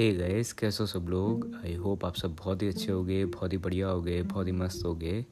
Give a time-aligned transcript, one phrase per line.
[0.00, 1.44] Hey guys कैसे हो सब लोग?
[1.56, 4.84] आई होप आप सब बहुत ही अच्छे होगे, बहुत ही बढ़िया होगे, बहुत ही मस्त
[4.84, 5.26] होगे।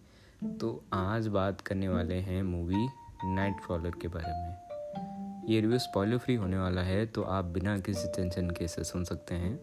[0.61, 2.89] तो आज बात करने वाले हैं मूवी
[3.25, 7.79] नाइट क्रॉलर के बारे में। ये रिव्यू स्पॉइलर फ्री होने वाला है तो आप बिना
[7.79, 9.57] किसी टेंशन के से सुन सकते हैं।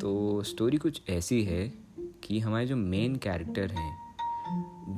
[0.00, 1.66] तो स्टोरी कुछ ऐसी है
[2.24, 3.92] कि हमारे जो मेन कैरेक्टर हैं,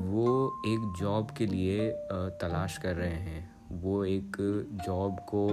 [0.02, 1.90] वो एक जॉब के लिए
[2.40, 3.52] तलाश कर रहे हैं।
[3.82, 4.36] वो एक
[4.86, 5.46] जॉब को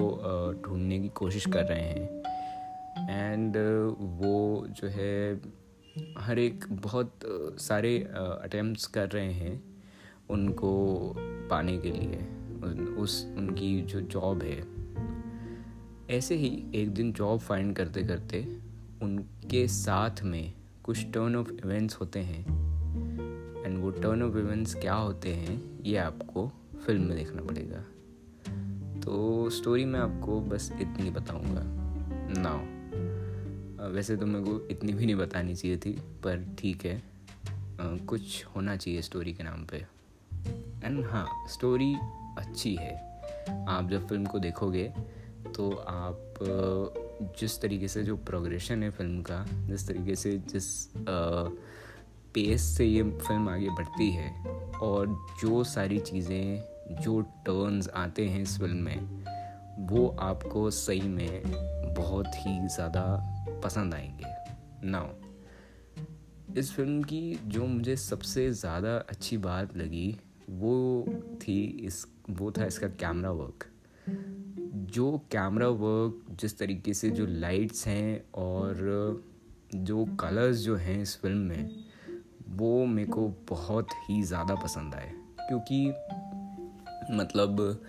[0.65, 2.20] ढूँढने की कोशिश कर रहे हैं।
[3.11, 5.41] एंड uh, वो जो है
[6.17, 7.19] हर एक बहुत
[7.59, 7.99] सारे
[8.43, 9.63] अटैम्प्ट्स कर रहे हैं
[10.29, 10.71] उनको
[11.49, 12.17] पाने के लिए।
[12.95, 14.81] उस उनकी जो जॉब है
[16.17, 18.57] ऐसे ही एक दिन जॉब फाइंड करते करते
[19.01, 20.53] उनके साथ में
[20.83, 22.41] कुछ टर्न ऑफ़ इवेंट्स होते हैं।
[23.65, 26.51] एंड वो टर्न ऑफ़ इवेंट्स क्या होते हैं ये आपको
[26.85, 27.83] फ़िल्म में देखना पड़ेगा।
[29.01, 31.63] तो स्टोरी में आपको बस इतनी बताऊँगा।
[32.41, 32.70] नाउ
[33.83, 35.91] वैसे तो मेरे को इतनी भी नहीं बतानी चाहिए थी,
[36.23, 37.01] पर ठीक है।
[37.81, 39.77] कुछ होना चाहिए स्टोरी के नाम पे।
[40.85, 41.93] एंड हाँ स्टोरी
[42.37, 42.93] अच्छी है।
[43.69, 44.83] आप जब फ़िल्म को देखोगे
[45.55, 46.39] तो आप
[47.39, 50.67] जिस तरीके से जो प्रोग्रेशन है फ़िल्म का, जिस तरीके से जिस
[52.33, 54.29] पेस से ये फ़िल्म आगे बढ़ती है,
[54.81, 55.07] और
[55.41, 56.63] जो सारी चीज़ें,
[57.01, 61.41] जो टर्न्स आते हैं इस फ़िल्म में, वो आपको सही में
[61.97, 63.03] बहुत ही ज़्यादा
[63.63, 65.07] पसंद आएँगे। नाउ
[66.57, 70.15] इस फ़िल्म की जो मुझे सबसे ज़्यादा अच्छी बात लगी
[70.49, 71.05] वो
[71.41, 73.65] थी इस वो था इसका कैमरा वर्क
[74.93, 79.23] जो कैमरा वर्क जिस तरीके से जो लाइट्स हैं और
[79.75, 81.69] जो कलर्स जो हैं इस फ़िल्म में
[82.57, 85.11] वो मेरे को बहुत ही ज़्यादा पसंद आए।
[85.41, 85.87] क्योंकि
[87.15, 87.81] मतलब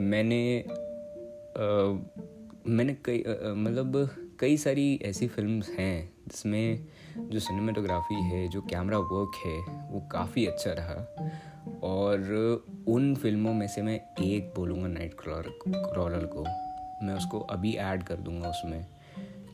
[0.00, 1.64] मैंने आ,
[2.66, 3.24] मैंने कई
[3.56, 3.96] मतलब
[4.40, 6.86] कई सारी ऐसी फिल्म्स हैं जिसमें
[7.18, 9.58] जो सिनेमाटोग्राफी है, जो कैमरा वर्क है,
[9.90, 10.94] वो काफ़ी अच्छा रहा।
[11.82, 16.44] और उन फ़िल्मों में से मैं एक बोलूँगा नाइट क्रॉलर क्रॉलर को।
[17.06, 18.86] मैं उसको अभी ऐड कर दूँगा उसमें,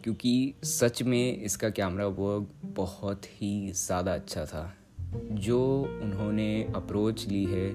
[0.05, 4.75] क्योंकि सच में इसका कैमरा वर्क बहुत ही ज़्यादा अच्छा था।
[5.33, 7.71] जो उन्होंने अप्रोच ली है,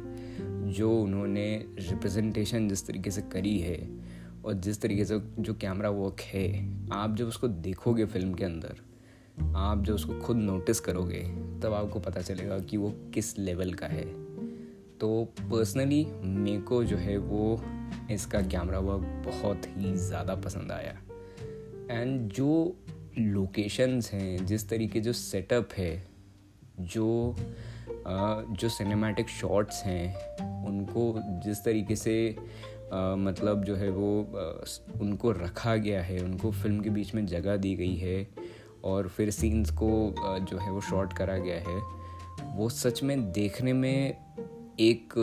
[0.71, 4.00] जो उन्होंने रिप्रेजेंटेशन जिस तरीके से करी है
[4.45, 6.47] और जिस तरीके से जो कैमरा वर्क है,
[6.93, 8.81] आप जब उसको देखोगे फ़िल्म के अंदर,
[9.55, 11.21] आप जब उसको खुद नोटिस करोगे,
[11.63, 14.05] तब आपको पता चलेगा कि वो किस लेवल का है।
[14.99, 17.61] तो पर्सनली मेरे को जो है वो
[18.11, 20.97] इसका कैमरा वर्क बहुत ही ज़्यादा पसंद आया।
[21.91, 22.75] एंड जो
[23.17, 26.11] लोकेशंस हैं, जिस तरीके जो सेटअप है,
[26.79, 27.35] जो
[28.07, 31.13] जो सिनेमैटिक शॉट्स हैं, उनको
[31.43, 32.13] जिस तरीके से
[32.93, 34.09] मतलब जो है वो
[35.01, 38.27] उनको रखा गया है, उनको फ़िल्म के बीच में जगह दी गई है
[38.83, 39.89] और फिर सीन्स को
[40.41, 41.79] जो है वो शॉर्ट करा गया है।
[42.55, 44.17] वो सच में देखने में
[44.79, 45.13] एक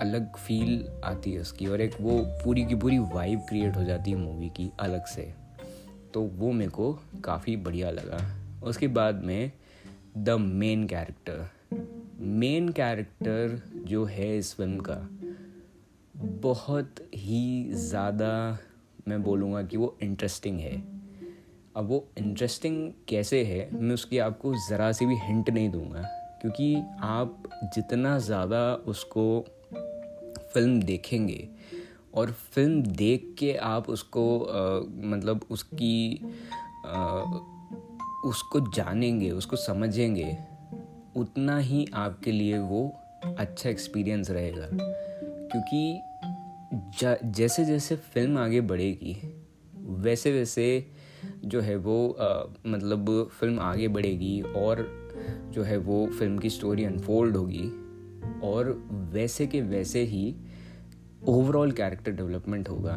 [0.00, 4.10] अलग फील आती है उसकी और एक वो पूरी की पूरी वाइब क्रिएट हो जाती
[4.10, 5.32] है मूवी की अलग से।
[6.14, 6.92] तो वो मेरे को
[7.24, 8.18] काफ़ी बढ़िया लगा।
[8.66, 9.52] उसके बाद में
[10.18, 11.48] the main character
[12.20, 14.96] main character जो है इस फ़िल्म का
[16.24, 18.58] बहुत ही ज़्यादा
[19.08, 20.76] मैं बोलूँगा कि वो इंटरेस्टिंग है।
[21.76, 26.02] अब वो इंटरेस्टिंग कैसे है मैं उसकी आपको ज़रा सी भी हिंट नहीं दूँगा
[26.40, 27.42] क्योंकि आप
[27.74, 29.44] जितना ज़्यादा उसको
[30.54, 31.48] फ़िल्म देखेंगे
[32.14, 36.20] और फ़िल्म देख के आप उसको आ, मतलब उसकी
[36.86, 37.22] आ,
[38.24, 40.36] उसको जानेंगे उसको समझेंगे
[41.16, 42.86] उतना ही आपके लिए वो
[43.38, 44.68] अच्छा एक्सपीरियंस रहेगा।
[45.52, 46.00] क्योंकि
[47.24, 49.16] जैसे जैसे फ़िल्म आगे बढ़ेगी
[49.76, 50.86] वैसे वैसे
[51.44, 55.04] जो है वो आ, मतलब फ़िल्म आगे बढ़ेगी और
[55.50, 57.68] जो है वो फ़िल्म की स्टोरी अनफोल्ड होगी
[58.44, 60.34] और वैसे के वैसे ही
[61.28, 62.96] ओवरऑल कैरेक्टर डेवलपमेंट होगा।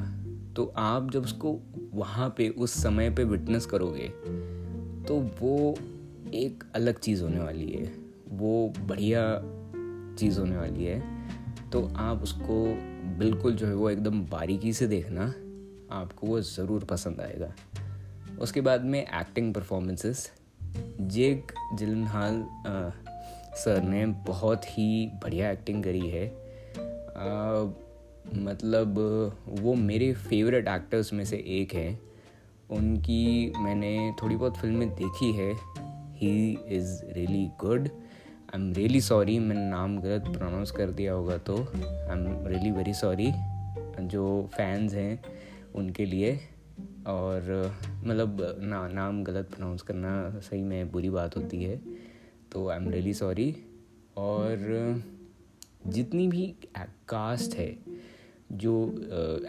[0.55, 1.59] तो आप जब उसको
[1.93, 4.07] वहाँ पे उस समय पे विटनेस करोगे
[5.03, 5.75] तो वो
[6.33, 7.95] एक अलग चीज़ होने वाली है।
[8.29, 9.41] वो बढ़िया
[10.19, 11.03] चीज़ होने वाली है।
[11.71, 12.63] तो आप उसको
[13.07, 15.25] बिल्कुल जो है वो एकदम बारीकी से देखना
[15.91, 17.53] आपको वो ज़रूर पसंद आएगा।
[18.41, 20.31] उसके बाद में acting performances
[21.01, 22.45] Jake Gyllenhaal
[23.57, 27.63] sir ने बहुत ही बढ़िया एक्टिंग करी है। आ,
[28.35, 28.99] मतलब
[29.47, 31.99] वो मेरे फेवरेट एक्टर्स में से एक हैं।
[32.69, 35.51] उनकी मैंने थोड़ी बहुत फ़िल्में देखी है।
[36.17, 37.89] He is really good
[38.47, 42.69] I am really sorry मैंने नाम गलत प्रोनाउंस कर दिया होगा तो I am really
[42.71, 43.31] very sorry
[44.01, 45.23] जो फैंस हैं,
[45.75, 46.31] उनके लिए
[47.07, 47.49] और
[48.05, 51.75] मतलब ना, नाम गलत प्रोनाउंस करना सही में बुरी बात होती है
[52.51, 53.49] तो आई एम रियली सॉरी
[54.17, 55.03] और,
[55.87, 56.45] जितनी भी
[57.09, 57.69] कास्ट है,
[58.51, 58.73] जो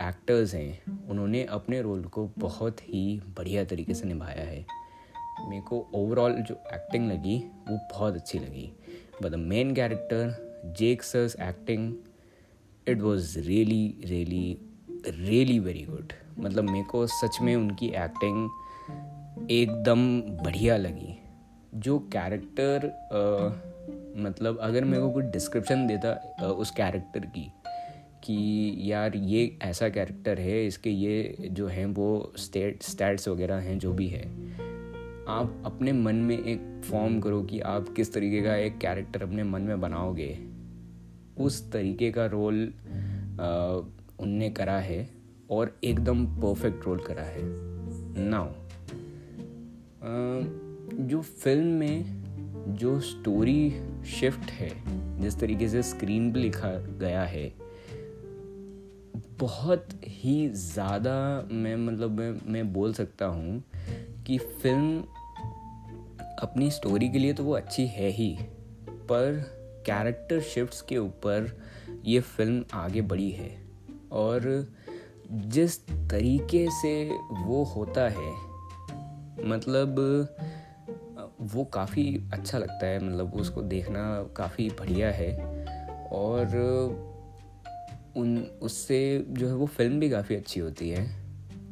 [0.03, 4.65] एक्टर्स हैं, उन्होंने अपने रोल को बहुत ही बढ़िया तरीके से निभाया है।
[5.49, 7.37] मेरे को ओवरऑल जो एक्टिंग लगी,
[7.69, 8.71] वो बहुत अच्छी लगी।
[9.23, 11.93] But the main character Jake sir's acting
[12.87, 14.59] it was really really
[15.09, 21.15] really very good मतलब मेरे को सच में उनकी एक्टिंग एकदम बढ़िया लगी।
[21.77, 22.87] जो कैरेक्टर
[24.19, 26.13] मतलब अगर मेरे को कुछ डिस्क्रिप्शन देता
[26.45, 27.47] उस कैरेक्टर की,
[28.25, 33.79] कि यार ये ऐसा कैरेक्टर है, इसके ये जो हैं वो स्टेट स्टैट्स वगैरह हैं,
[33.79, 34.23] जो भी है
[35.29, 39.43] आप अपने मन में एक फॉर्म करो कि आप किस तरीके का एक कैरेक्टर अपने
[39.45, 40.39] मन में बनाओगे।
[41.39, 42.63] उस तरीके का रोल
[44.21, 45.09] उनने करा है
[45.51, 47.43] और एकदम परफेक्ट रोल करा है।
[48.21, 48.49] नाउ
[51.03, 53.71] जो फ़िल्म में जो स्टोरी
[54.11, 54.71] शिफ्ट है,
[55.21, 57.53] जिस तरीके से स्क्रीन पर लिखा गया है,
[59.41, 61.15] बहुत ही ज़्यादा
[61.53, 63.63] मैं मतलब मैं मैं बोल सकता हूँ
[64.27, 65.03] कि फ़िल्म
[66.39, 68.37] अपनी स्टोरी के लिए तो वो अच्छी है ही,
[68.89, 69.41] पर
[69.87, 71.51] कैरेक्टर शिफ्ट्स के ऊपर
[72.07, 73.51] ये फ़िल्म आगे बढ़ी है।
[74.13, 74.67] और
[75.31, 75.79] जिस
[76.11, 76.93] तरीके से
[77.31, 78.33] वो होता है
[79.45, 79.99] मतलब
[81.53, 84.03] वो काफ़ी अच्छा लगता है मतलब उसको देखना
[84.37, 85.33] काफ़ी बढ़िया है।
[86.13, 86.57] और
[88.17, 91.07] उन, उससे जो है वो फ़िल्म भी काफ़ी अच्छी होती है।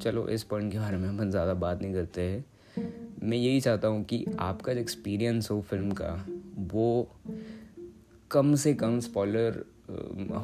[0.02, 2.44] चलो इस पॉइंट के बारे में हम ज़्यादा बात नहीं करते हैं।
[3.22, 6.26] मैं यही चाहता हूँ कि आपका जो एक्सपीरियंस हो फ़िल्म का,
[6.56, 7.08] वो
[8.30, 9.64] कम से कम स्पॉलर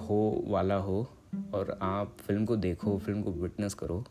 [0.00, 1.08] हो वाला हो
[1.54, 4.04] और आप फ़िल्म को देखो फ़िल्म को विटनेस करो।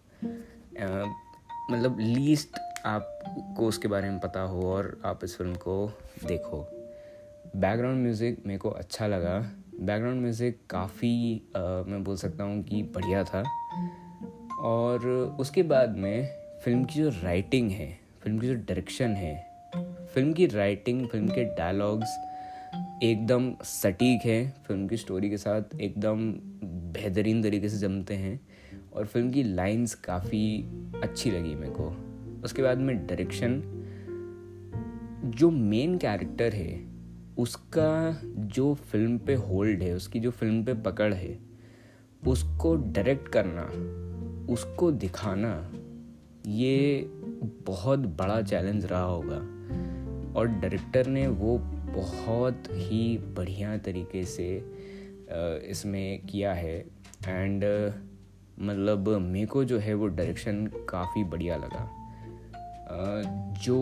[1.71, 5.91] मतलब लीस्ट आपको उसके बारे में पता हो और आप इस फ़िल्म को
[6.25, 6.65] देखो।
[7.55, 9.39] बैकग्राउंड म्यूज़िक मेरे को अच्छा लगा।
[9.79, 13.43] बैकग्राउंड म्यूज़िक काफ़ी मैं बोल सकता हूँ कि बढ़िया था।
[14.61, 15.07] और
[15.39, 16.29] उसके बाद में
[16.63, 19.35] फ़िल्म की जो राइटिंग है फ़िल्म की जो डायरेक्शन है,
[20.13, 22.09] फ़िल्म की राइटिंग फ़िल्म के डायलॉग्स
[23.03, 26.31] एकदम सटीक है। फ़िल्म की स्टोरी के साथ एकदम
[26.93, 28.39] बेहतरीन तरीके से जमते हैं
[28.93, 30.65] और फ़िल्म की लाइंस काफ़ी
[31.03, 31.87] अच्छी लगी मेरे को।
[32.43, 33.61] उसके बाद में डायरेक्शन
[35.25, 36.83] जो मेन कैरेक्टर है,
[37.37, 41.39] उसका जो फ़िल्म पे होल्ड है, उसकी जो फ़िल्म पे पकड़ है,
[42.27, 43.63] उसको डायरेक्ट करना,
[44.53, 45.71] उसको दिखाना,
[46.47, 46.99] ये
[47.43, 49.37] बहुत बड़ा चैलेंज रहा होगा।
[50.39, 51.57] और डायरेक्टर ने वो
[51.95, 54.47] बहुत ही बढ़िया तरीके से
[55.69, 56.77] इसमें किया है।
[57.27, 57.63] एंड
[58.59, 61.89] मतलब मेरे को जो है वो डायरेक्शन काफ़ी बढ़िया लगा।
[63.63, 63.79] जो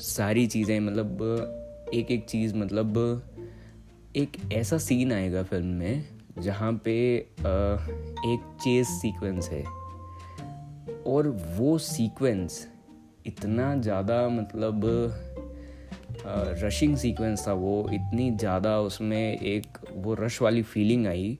[0.00, 2.98] सारी चीज़ें मतलब एक एक चीज़ मतलब
[4.16, 6.04] एक ऐसा सीन आएगा फ़िल्म में,
[6.38, 9.64] जहाँ पे एक चेस सीक्वेंस है।
[11.06, 12.66] और वो सीक्वेंस
[13.26, 14.84] इतना ज़्यादा मतलब
[16.62, 21.38] रशिंग सीक्वेंस था वो इतनी ज़्यादा उसमें एक वो रश वाली फीलिंग आई।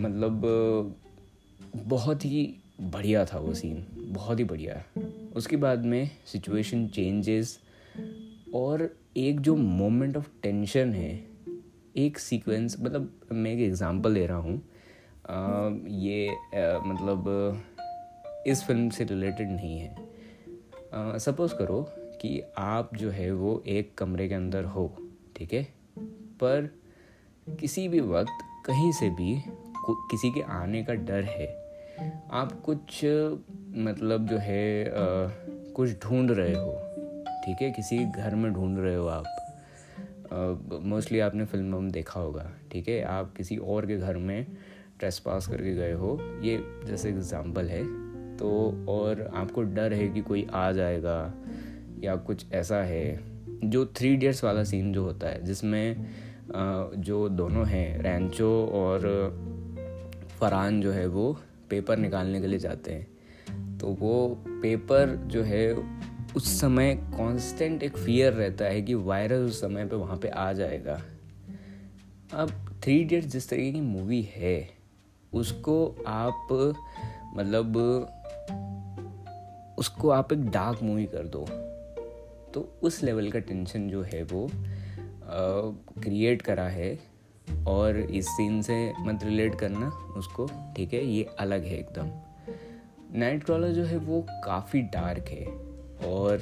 [0.00, 0.42] मतलब
[1.76, 4.82] बहुत ही बढ़िया था वो सीन बहुत ही बढ़िया।
[5.36, 7.58] उसके बाद में सिचुएशन चेंजेस
[8.54, 11.12] और एक जो मोमेंट ऑफ़ टेंशन है
[11.96, 14.56] एक सीक्वेंस मतलब मैं एक एग्ज़ाम्पल दे रहा हूँ।
[15.90, 17.24] ये आ, मतलब
[18.46, 21.80] इस फ़िल्म से रिलेटेड नहीं है। सपोज़ करो
[22.20, 24.86] कि आप जो है वो एक कमरे के अंदर हो
[25.36, 25.62] ठीक है?
[26.40, 26.70] पर
[27.60, 29.34] किसी भी वक्त कहीं से भी
[30.10, 31.46] किसी के आने का डर है।
[32.32, 33.04] आप कुछ
[33.78, 34.92] मतलब जो है आ,
[35.76, 36.72] कुछ ढूंढ रहे हो
[37.44, 37.70] ठीक है?
[37.70, 39.24] किसी घर में ढूंढ रहे हो आप।
[40.84, 43.02] मोस्टली आपने फ़िल्म में देखा होगा ठीक है?
[43.02, 44.46] आप किसी और के घर में
[44.98, 47.82] ट्रेस पास करके गए हो। ये जैसे एग्ज़ाम्पल है।
[48.38, 48.50] तो
[48.88, 51.34] और आपको डर है कि कोई आ जाएगा
[52.04, 53.20] या कुछ ऐसा है,
[53.64, 56.06] जो थ्री इडियट्स वाला सीन जो होता है, जिसमें
[56.98, 59.00] जो दोनों हैं रैंचो और
[60.40, 61.36] फरहान जो है, वो
[61.70, 65.72] पेपर निकालने के लिए जाते हैं। तो वो पेपर जो है,
[66.36, 70.52] उस समय कांस्टेंट एक फियर रहता है कि वायरस उस समय पे वहाँ पे आ
[70.52, 71.00] जाएगा।
[72.32, 72.50] अब
[72.82, 74.68] थ्री इडियट्स जिस तरीके की मूवी है,
[75.32, 76.48] उसको आप
[77.36, 77.76] मतलब
[79.78, 81.44] उसको आप एक डार्क मूवी कर दो।
[82.54, 84.48] तो उस लेवल का टेंशन जो है वो
[86.02, 86.98] क्रिएट करा है
[87.66, 92.10] और इस सीन से मत रिलेट करना, उसको, ठीक है, ये अलग है एकदम।
[93.18, 95.46] नाइट क्रॉलर जो है वो काफ़ी डार्क है
[96.08, 96.38] और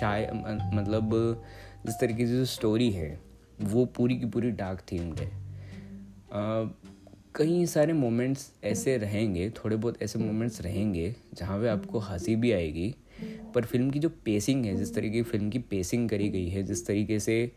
[0.00, 0.30] शायद
[0.74, 1.10] मतलब
[1.86, 3.18] जिस तरीके से जो स्टोरी है,
[3.62, 5.30] वो पूरी की पूरी डार्क थीम्ड है।
[7.36, 12.52] कई सारे मोमेंट्स ऐसे रहेंगे थोड़े बहुत ऐसे मोमेंट्स रहेंगे जहाँ पे आपको हँसी भी
[12.52, 12.94] आएगी
[13.54, 16.62] पर फ़िल्म की जो पेसिंग है जिस तरीके की फ़िल्म की पेसिंग करी गई है
[16.62, 17.52] जिस तरीके से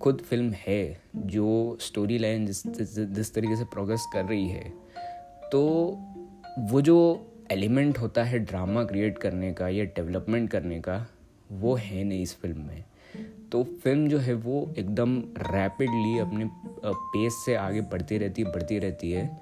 [0.00, 2.66] खुद फ़िल्म है जो स्टोरी लाइन जिस
[3.06, 4.72] जिस तरीके से प्रोग्रेस कर रही है
[5.52, 5.98] तो
[6.58, 11.06] वो जो एलिमेंट होता है ड्रामा क्रिएट करने का या डेवलपमेंट करने का
[11.52, 12.84] वो है नहीं इस फ़िल्म में।
[13.52, 16.48] तो फ़िल्म जो है वो एकदम रैपिडली अपने
[16.86, 19.40] पेस से आगे बढ़ती रहती है बढ़ती रहती है।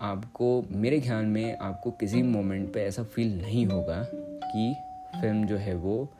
[0.00, 4.74] आपको मेरे ख्याल में आपको किसी मोमेंट पे ऐसा फील नहीं होगा कि
[5.20, 6.12] फ़िल्म जो है वो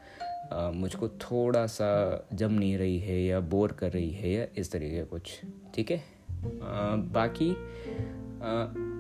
[0.52, 1.88] आ, मुझको थोड़ा सा
[2.34, 5.40] जम नहीं रही है या बोर कर रही है या इस तरीके कुछ
[5.74, 6.02] ठीक है?
[7.12, 7.50] बाकी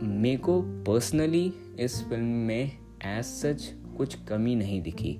[0.06, 2.72] मेरे को पर्सनली इस फ़िल्म में
[3.04, 5.18] एज सच कुछ कमी नहीं दिखी।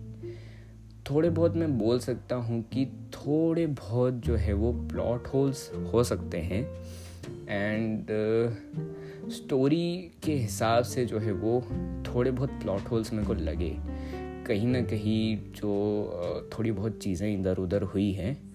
[1.11, 6.05] थोड़े बहुत मैं बोल सकता हूँ कि थोड़े बहुत जो है वो प्लॉट होल्स हो
[6.05, 6.63] सकते हैं।
[7.49, 8.07] एंड
[9.31, 11.61] स्टोरी uh, के हिसाब से जो है वो
[12.07, 13.77] थोड़े बहुत प्लॉट होल्स मेरे को लगे।
[14.47, 15.73] कहीं ना कहीं जो
[16.51, 18.55] uh, थोड़ी बहुत चीज़ें इधर उधर हुई हैं।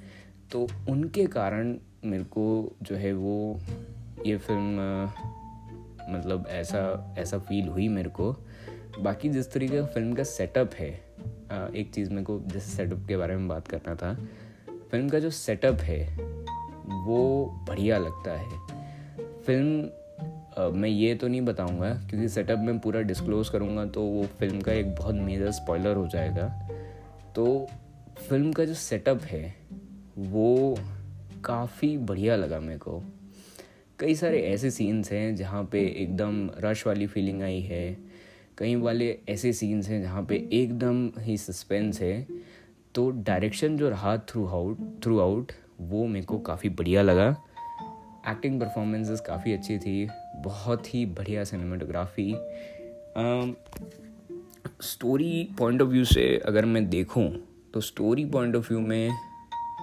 [0.51, 3.60] तो उनके कारण मेरे को जो है वो
[4.25, 5.12] ये फ़िल्म uh,
[6.10, 8.36] मतलब ऐसा ऐसा फील हुई मेरे को।
[9.00, 11.12] बाकी जिस तरीके का फ़िल्म का सेटअप है
[11.73, 14.13] एक चीज़ मेरे को जैसे सेटअप के बारे में बात करना था।
[14.91, 16.03] फ़िल्म का जो सेटअप है,
[17.05, 18.59] वो बढ़िया लगता है।
[19.45, 19.89] फ़िल्म
[20.73, 24.71] मैं ये तो नहीं बताऊँगा, क्योंकि सेटअप में पूरा डिस्क्लोज करूँगा तो वो फ़िल्म का
[24.71, 26.47] एक बहुत मेजर स्पॉइलर हो जाएगा।
[27.35, 27.67] तो
[28.19, 29.55] फ़िल्म का जो सेटअप है,
[30.17, 30.77] वो
[31.45, 33.01] काफ़ी बढ़िया लगा मेरे को।
[33.99, 38.12] कई सारे ऐसे सीन्स हैं जहाँ पे एकदम रश वाली फीलिंग आई है।
[38.57, 42.27] कई वाले ऐसे सीन्स हैं जहाँ पे एकदम ही सस्पेंस है।
[42.95, 47.29] तो डायरेक्शन जो रहा थ्रू आउट थ्रू आउट वो मेरे को काफ़ी बढ़िया लगा।
[48.29, 52.33] एक्टिंग परफॉर्मेंसेस काफ़ी अच्छी थी बहुत ही बढ़िया cinematography
[54.81, 57.27] story point of view से अगर मैं देखूँ
[57.74, 59.12] तो स्टोरी पॉइंट ऑफ़ व्यू में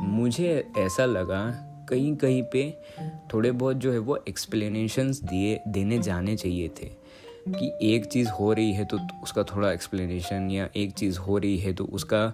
[0.01, 1.43] मुझे ऐसा लगा
[1.89, 2.79] कहीं कहीं पे
[3.35, 7.00] थोड़े बहुत जो है वो एक्सप्लेनेशंस दिए देने जाने चाहिए थे।
[7.49, 11.59] कि एक चीज़ हो रही है तो उसका थोड़ा एक्सप्लेनेशन या एक चीज़ हो रही
[11.59, 12.27] है तो उसका,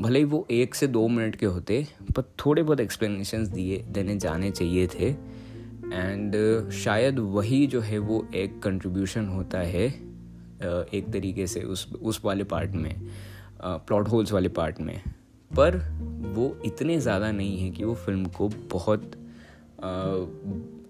[0.00, 1.86] भले ही वो एक से दो मिनट के होते,
[2.16, 5.08] पर थोड़े बहुत एक्सप्लेनेशन दिए, देने जाने चाहिए थे।
[5.84, 12.20] एंड शायद वही जो है वो एक कंट्रीब्यूशन होता है एक तरीके से उस उस
[12.24, 12.94] वाले पार्ट में
[13.62, 15.00] प्लॉट होल्स वाले पार्ट में।
[15.50, 15.76] पर
[16.34, 19.10] वो इतने ज़्यादा नहीं है कि वो फ़िल्म को बहुत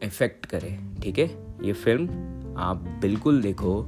[0.04, 1.26] इफ़ेक्ट करे, ठीक है?
[1.64, 2.06] ये फ़िल्म
[2.58, 3.80] आप बिल्कुल देखो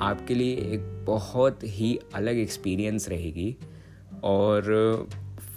[0.00, 3.56] आपके लिए एक बहुत ही अलग एक्सपीरियंस रहेगी।
[4.24, 5.08] और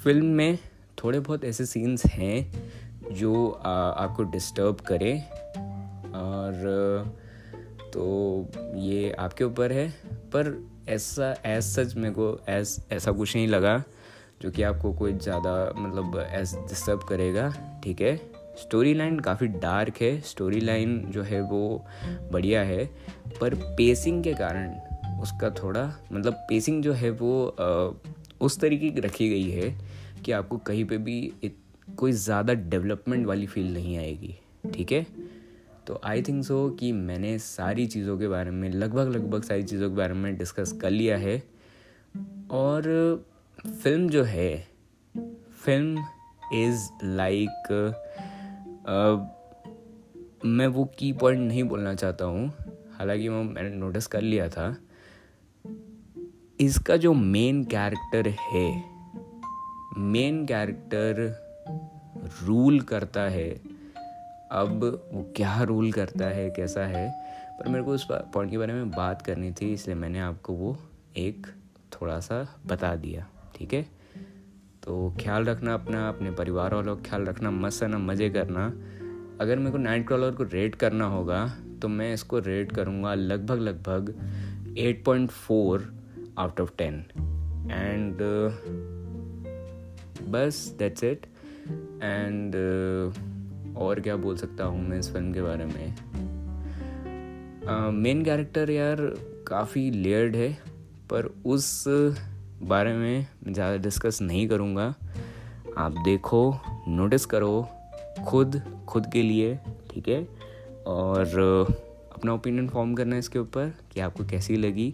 [0.04, 0.58] फ़िल्म में
[1.04, 5.24] थोड़े बहुत ऐसे सीन्स हैं जो आ, आपको डिस्टर्ब करें।
[6.14, 7.16] और
[7.94, 9.90] तो ये आपके ऊपर है।
[10.34, 10.54] पर
[10.90, 13.84] ऐसा एज सच मेरे को एज ऐसा कुछ नहीं लगा
[14.42, 17.50] जो कि आपको कोई ज़्यादा मतलब एज डिस्टर्ब करेगा
[17.84, 18.16] ठीक है?
[18.58, 21.86] स्टोरी लाइन काफ़ी डार्क है स्टोरी लाइन जो है वो
[22.32, 22.86] बढ़िया है
[23.42, 27.34] पर पेसिंग के कारण उसका थोड़ा मतलब पेसिंग जो है वो
[28.42, 29.70] उस तरीके की रखी गई है
[30.26, 31.58] कि आपको कहीं पे भी इत,
[31.98, 34.36] कोई ज़्यादा डेवलपमेंट वाली फील नहीं आएगी
[34.74, 35.06] ठीक है?
[35.88, 39.90] तो आई थिंक सो कि मैंने सारी चीज़ों के बारे में लगभग लगभग सारी चीज़ों
[39.90, 41.42] के बारे में डिस्कस कर लिया है।
[42.52, 42.84] और
[43.84, 44.68] फ़िल्म जो है
[45.66, 46.04] फ़िल्म
[46.54, 47.72] इज़ लाइक
[48.90, 52.48] मैं वो की पॉइंट नहीं बोलना चाहता हूँ।
[52.94, 54.76] हालाँकि वो मैंने नोटिस कर लिया था।
[56.60, 58.84] इसका जो मेन कैरेक्टर है
[59.98, 61.20] मेन कैरेक्टर
[62.44, 63.50] रूल करता है।
[64.52, 67.10] अब वो क्या रूल करता है, कैसा है?
[67.60, 70.78] पर मेरे को उस पॉइंट के बारे में बात करनी थी, इसलिए मैंने आपको वो
[71.18, 71.48] एक
[71.94, 73.97] थोड़ा सा बता दिया, ठीक है?
[74.88, 78.68] तो ख्याल रखना अपना अपने परिवार वालों का ख्याल रखना मस्त ना मज़े करना।
[79.42, 83.60] अगर मेरे को नाइट क्रॉलर को रेट करना होगा तो मैं इसको रेट करूँगा लगभग
[83.60, 84.14] लगभग
[84.78, 85.82] 8.4
[86.38, 86.94] आउट ऑफ़ 10
[87.72, 88.18] एंड
[90.28, 91.26] बस दैट्स इट
[92.04, 92.56] एंड
[93.78, 95.96] और क्या बोल सकता हूँ मैं इस फ़िल्म के बारे में?
[97.92, 98.98] मेन uh, कैरेक्टर यार
[99.48, 100.58] काफ़ी लेयर्ड है
[101.10, 101.84] पर उस
[102.64, 104.94] बारे में ज़्यादा डिस्कस नहीं करूँगा।
[105.78, 107.68] आप देखो नोटिस करो
[108.28, 109.56] खुद खुद के लिए
[109.92, 110.24] ठीक है?
[110.88, 111.26] और
[112.16, 114.94] अपना ओपिनियन फॉर्म करना है इसके ऊपर कि आपको कैसी लगी।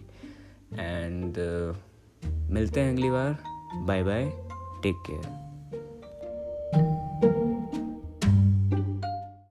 [0.74, 3.38] एंड uh, मिलते हैं अगली बार।
[3.86, 4.24] Bye bye
[4.82, 5.43] take care